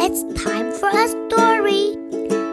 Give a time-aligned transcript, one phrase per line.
[0.00, 1.96] It's time for a story.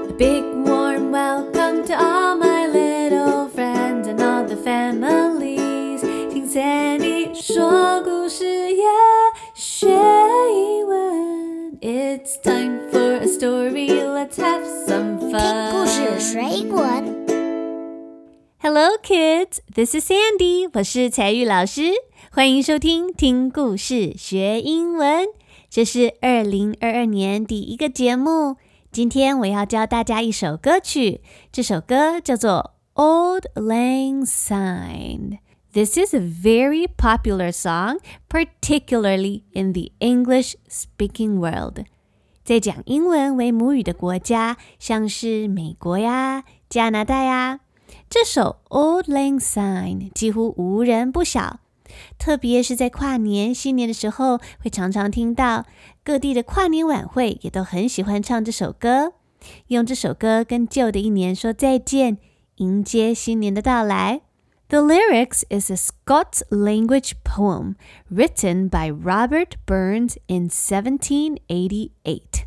[0.10, 6.02] A big warm welcome to all my little friends and all the families.
[6.32, 8.84] 听 Sandy 说故事耶，
[9.56, 11.78] 学英文。
[11.82, 13.88] It's time for a story.
[13.88, 15.72] Let's have some fun.
[15.72, 17.26] 听故事学英文。
[18.60, 19.60] Hello, kids.
[19.74, 20.70] This is Sandy.
[20.74, 21.94] 我是采玉老师，
[22.32, 25.28] 欢迎收听听故事学英文。
[25.75, 28.59] 这是二零二二年第一个节目。
[28.91, 35.31] 今天我要教大家一首歌曲，这首歌叫做《Old Lang Syne》。
[35.73, 41.87] This is a very popular song, particularly in the English-speaking world.
[42.45, 47.61] 在讲英文为母语的国家，像是美国呀、加拿大呀。
[48.11, 51.61] 这首《Old Lang Syne》几乎无人不晓，
[52.19, 55.67] 特别是在跨年、新年的时候，会常常听到
[56.05, 59.15] 各地的跨年晚会也都很喜欢唱这首歌，
[59.69, 62.19] 用这首歌跟旧的一年说再见，
[62.57, 64.23] 迎接新年的到来。
[64.69, 67.75] The lyrics is a Scots language poem
[68.11, 72.47] written by Robert Burns in 1788.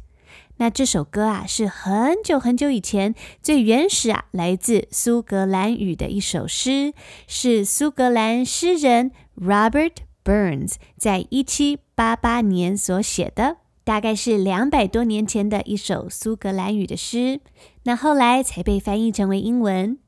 [0.58, 6.94] 那这首歌啊，是很久很久以前最原始啊，来自苏格兰语的一首诗，
[7.28, 17.42] 是苏格兰诗人 Robert Burns 在一七八八年所写的，大概是两百多年前的一首苏格兰语的诗。
[17.84, 20.00] 那后来才被翻译成为英文。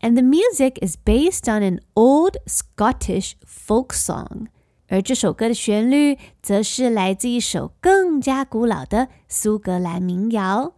[0.00, 4.48] And the music is based on an old Scottish folk song.
[4.88, 10.74] 而这首歌的旋律，则是来自一首更加古老的苏格兰民谣。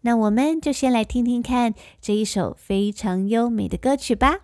[0.00, 4.43] 那我们就先来听听看这一首非常优美的歌曲吧。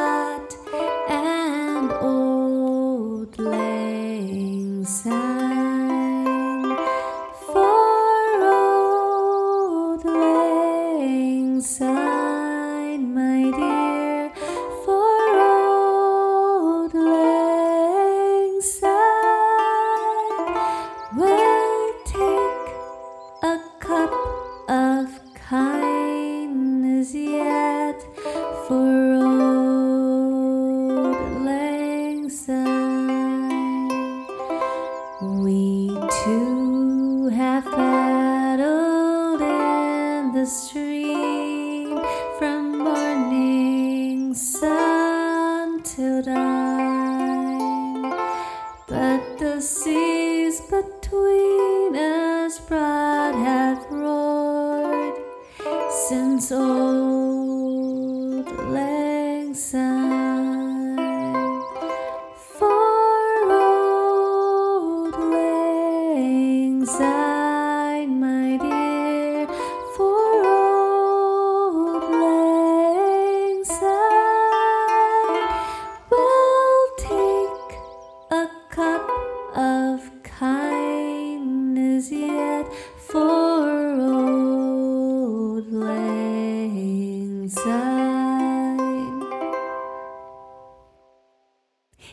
[25.51, 25.80] Hi.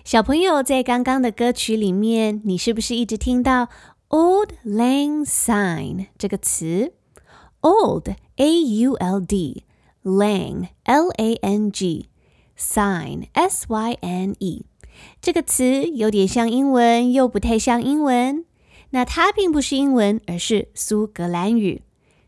[0.04, 3.68] 小朋友在刚刚的歌曲里面，你是不是一直听到
[4.08, 6.92] “old Lang Syne” 这个词
[7.60, 14.64] ？Old A U L D，Lang L A N G，Syne S Y N E
[15.20, 18.44] 这个词有点像英文，又不太像英文。
[18.90, 21.82] 那它并不是英文，而是苏格兰语。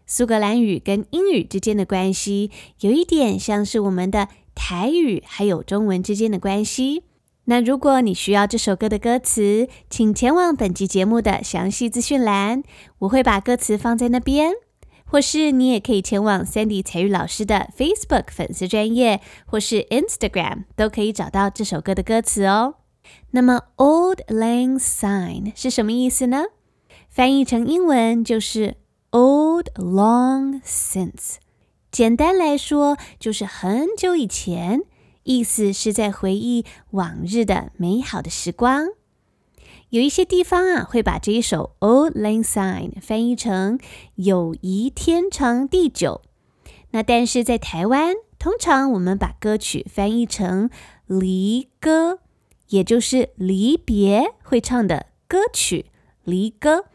[0.07, 7.05] 苏格兰语跟英语之间的关系，有一点像是我们的台语还有中文之间的关系。
[7.51, 12.63] 那如果你需要这首歌的歌词，请前往本集节目的详细资讯栏，
[13.01, 14.53] 我会把歌词放在那边。
[15.05, 22.77] 或是你也可以前往 Sandy 采玉老师的 Facebook 粉丝专业，或是 Instagram，都可以找到这首歌的歌词哦。
[23.33, 26.45] 那么 Old Lang Syne 是什么意思呢？
[27.09, 28.77] 翻译成英文就是
[29.11, 31.39] Old Long Since。
[31.91, 34.83] 简单来说，就是很久以前。
[35.23, 38.89] 意思是在回忆往日的美好的时光。
[39.91, 43.79] 有一些地方啊，会把这一首《Old Landsign》翻译成
[44.15, 46.23] “友谊天长地久”。
[46.93, 50.71] 那但是在台湾，通常我们把歌曲翻译成
[51.07, 52.21] 离歌，
[52.69, 55.87] 也就是离别会唱的歌曲，
[56.25, 56.87] 离歌。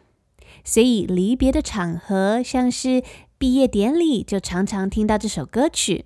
[0.63, 3.03] 所以离别的场合，像是
[3.37, 6.05] 毕业典礼，就常常听到这首歌曲，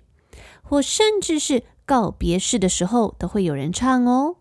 [0.62, 4.36] 或甚至是告别式的时候，都会有人唱哦。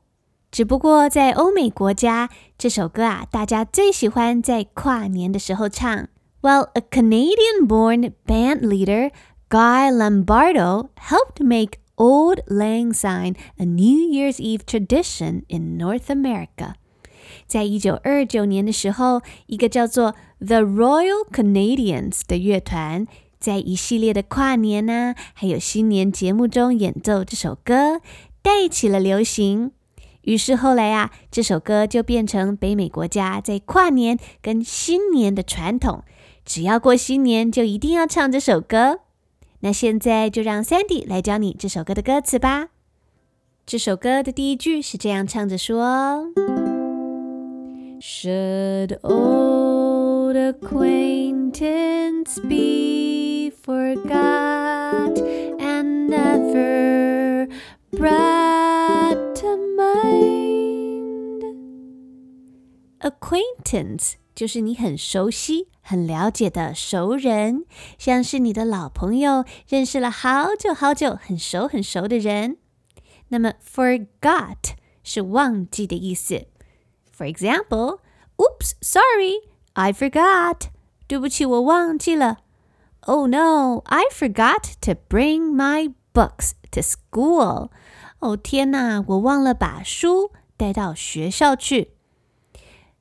[0.51, 2.29] 只不过在欧美国家，
[2.59, 6.07] 这首歌啊，大家最喜欢在跨年的时候唱。
[6.41, 9.09] While a Canadian-born band leader
[9.49, 16.75] Guy Lombardo helped make "Old Lang Syne a New Year's Eve tradition in North America。
[17.47, 23.07] 在一九二九年的时候，一个叫做 The Royal Canadians 的乐团，
[23.39, 28.01] 在一系列的跨年呐，还有新年节目中演奏这首歌，
[28.41, 29.71] 带起了流行。
[30.23, 36.03] 于是后来啊，这首歌就变成北美国家在跨年跟新年的传统，
[36.43, 38.99] 只要过新年就一定要唱这首歌。
[39.61, 42.69] 那现在就让 Sandy 来教你这首歌的歌词吧。
[43.65, 46.27] 这首歌的第一句是这样唱着说
[48.01, 55.18] ：Should old acquaintance be forgot
[55.58, 57.48] and never
[57.92, 61.42] brought to mind?
[63.00, 65.68] Acquaintance 就是你很熟悉。
[65.86, 67.66] 很了解的熟人，
[67.98, 72.56] 像是你的老朋友，认识了好久好久，很熟很熟的人。
[73.28, 74.56] 那么，forgot
[75.02, 76.46] 是忘记的意思。
[77.14, 79.42] For example，Oops, sorry,
[79.74, 80.68] I forgot。
[81.06, 82.38] 对不起，我忘记了。
[83.06, 87.70] Oh no, I forgot to bring my books to school。
[88.20, 91.92] 哦天哪，我忘了把书带到学校去。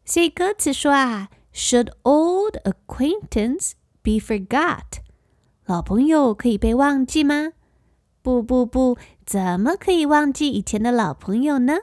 [0.03, 1.29] 所以歌词说啊。
[1.55, 5.03] Should old acquaintance be forgot？
[5.67, 7.51] 老朋友可以被忘记吗？
[8.23, 11.81] 不不不，怎么可以忘记以前的老朋友呢？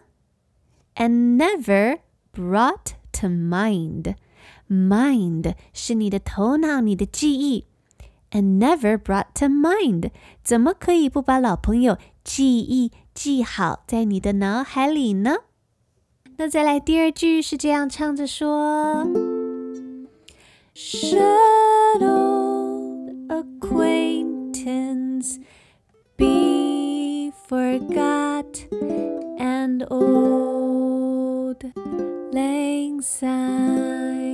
[0.97, 2.01] And never
[2.35, 7.69] brought to mind。Mind 是你的头脑，你的记忆。
[8.35, 10.13] And never brought to mind，
[10.45, 15.39] 怎么可以不把老朋友记忆记好在你的脑海里呢？
[16.37, 19.05] 那再来第二句是这样唱着说。
[20.73, 25.41] Should old acquaintance
[26.17, 28.47] be forgot
[29.39, 31.73] and Auld
[32.33, 34.34] Lang Syne 啊，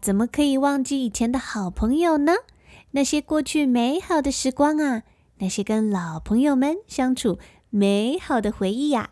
[0.00, 2.32] 怎么可以忘记以前的好朋友呢？
[2.92, 5.02] 那些过去美好的时光啊，
[5.38, 7.38] 那些跟老朋友们相处
[7.68, 9.10] 美好的回忆呀、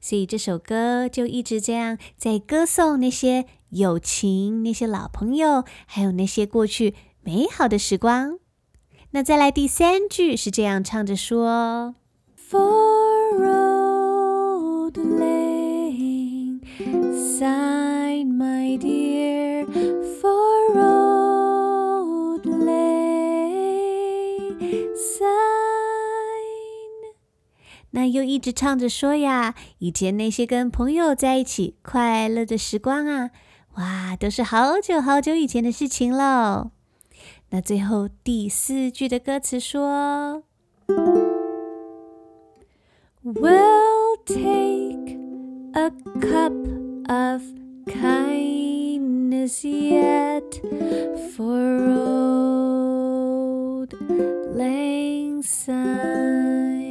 [0.00, 8.38] 所以这首歌就一直这样在歌颂那些友情、那些老朋友，还有那些过去美好的时光。
[9.12, 11.94] 那再来第三句是这样唱着说
[12.50, 12.90] ：For
[13.38, 16.60] Auld lane
[17.38, 19.66] sign my dear,
[20.20, 23.76] for old lane
[24.94, 25.30] sign，。
[27.92, 33.30] 那又一直唱着说呀，以前那些跟朋友在一起快乐的时光啊。
[33.76, 36.72] 哇，都是好久好久以前的事情喽。
[37.50, 40.44] 那最后第四句的歌词说
[43.24, 45.18] ：We'll take
[45.72, 45.90] a
[46.20, 46.52] cup
[47.08, 47.42] of
[47.86, 48.69] kind
[49.40, 50.60] kindness yet
[51.34, 51.78] for
[53.86, 53.94] Auld
[54.54, 56.86] Lang Syne。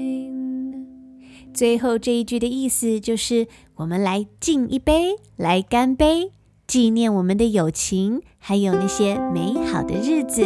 [1.54, 6.32] 最后这一句的意思就是，我们来敬一杯，来干杯。
[6.66, 10.46] 纪念我们的友情，还有那些美好的日子。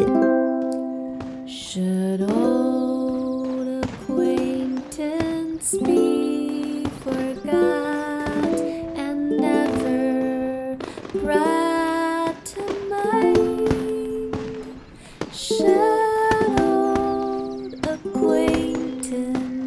[1.45, 6.22] Should old acquaintance be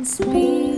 [0.07, 0.76] acquaintance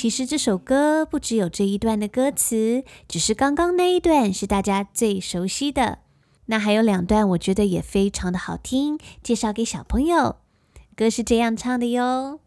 [0.00, 5.98] 其实这首歌不只有这一段的歌词，只是刚刚那一段是大家最熟悉的。
[6.46, 10.36] 那还有两段，我觉得也非常的好听，介绍给小朋友。
[10.96, 12.40] 歌是这样唱的哟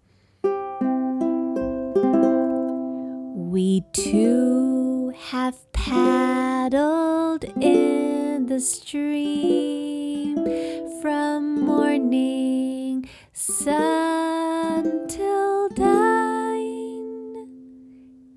[3.36, 10.40] ：We two have paddled in the stream
[11.00, 15.43] from morning sun till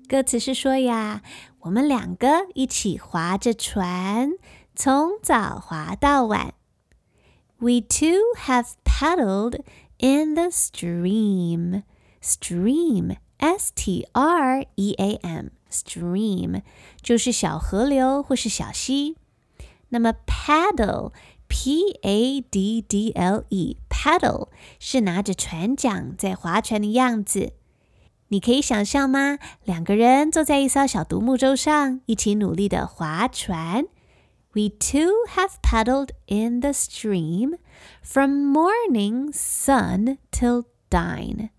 [0.07, 1.21] 歌词是说呀，
[1.59, 4.31] 我们两个一起划着船。
[4.73, 6.53] 从早划到晚
[7.57, 9.59] ，We two have paddled
[9.97, 11.83] in the stream.
[12.21, 13.87] Stream, S-T-R-E-A-M,
[15.69, 16.61] stream
[17.01, 19.17] 就是小河流或是小溪。
[19.89, 21.11] 那么 paddle,
[21.49, 22.47] P-A-D-D-L-E,
[23.89, 24.47] paddle
[24.79, 27.51] 是拿着船桨在划船的样子。
[28.29, 29.39] 你可以想象吗？
[29.63, 33.85] 两个人坐在一艘小独木舟上，一起努力的划船。
[34.53, 37.57] We two have paddled in the stream
[38.01, 41.49] from morning sun till dine.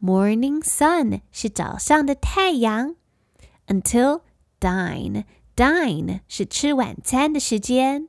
[0.00, 2.96] Morning sun 是早上的太阳
[3.66, 4.22] ，until
[4.58, 5.24] dine.
[5.54, 8.08] Dine 是吃晚餐的时间。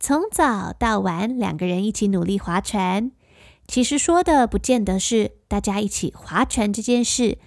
[0.00, 3.12] 从早到晚，两个人一起努力划船。
[3.66, 7.38] 其实说的不见得是大家一起划船这件事。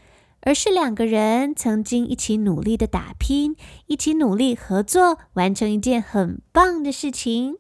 [0.48, 3.56] 而是两个人曾经一起努力的打拼，
[3.88, 7.56] 一起努力合作，完成一件很棒的事情。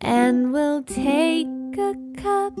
[0.00, 2.58] And we'll take a cup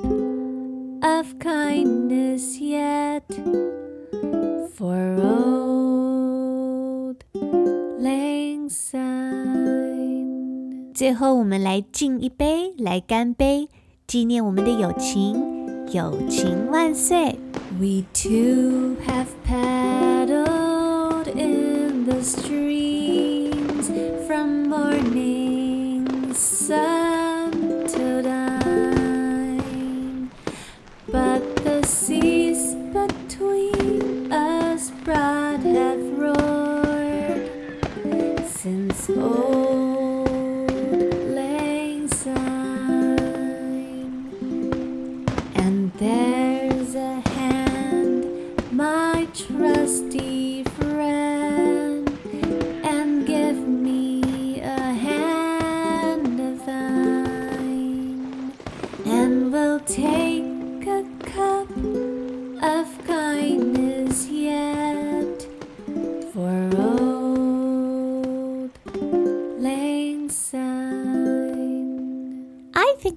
[1.02, 3.22] of kindness yet
[4.74, 5.96] for old
[8.00, 10.24] lang syne。
[10.94, 13.68] 最后，我们来敬一杯，来干杯，
[14.06, 15.36] 纪念我们的友情，
[15.92, 17.38] 友情万岁
[17.78, 20.05] ！We two have paddled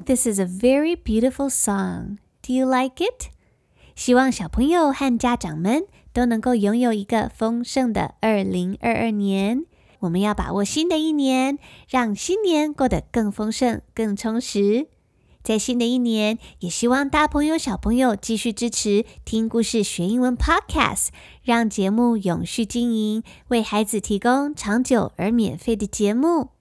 [0.10, 2.18] This is a very beautiful song.
[2.42, 3.30] Do you like it?
[3.96, 9.66] 希望小朋友和家长们都能够拥有一个丰盛的二零二二年。
[10.00, 14.88] 我们要把握新的一年，让新年过得更丰盛、更充实。
[15.44, 21.10] 在新的一年，也希望大朋友小朋友继续支持听故事学英文 Podcast，
[21.44, 26.59] 让节目永续经营，为孩子提供长久而免费的节目。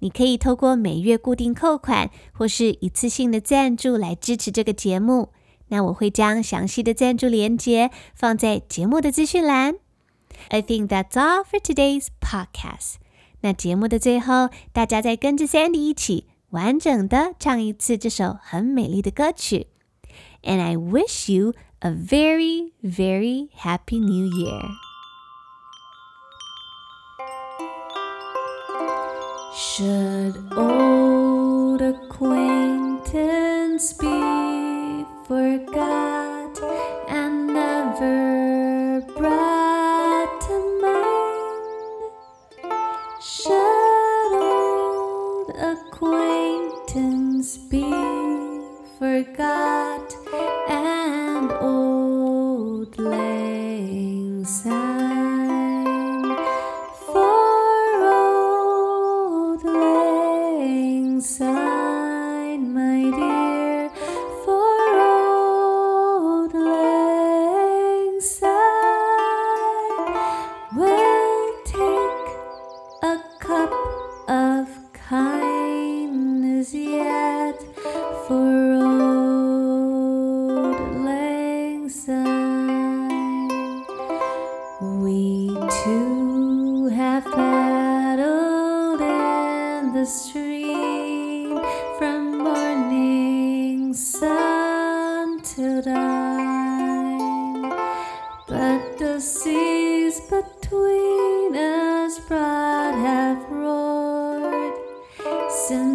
[0.00, 5.30] 你可以透过每月固定扣款或是一次性的赞助来支持这个节目。
[5.68, 9.76] 那我会将详细的赞助链接放在节目的资讯栏。
[10.48, 12.96] I think that's all for today's podcast。
[13.42, 16.26] 那节目的最后，大家再跟着 Sandy 一起。
[16.50, 19.68] 完整的唱一次这首很美丽的歌曲。
[20.42, 24.89] And I wish you a very, very happy new year.
[29.52, 33.12] Should old acquaintance
[33.94, 36.56] be forgot
[37.08, 42.12] and never brought to mind?
[43.20, 47.90] Should old acquaintance be
[49.00, 49.99] forgot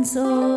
[0.06, 0.55] us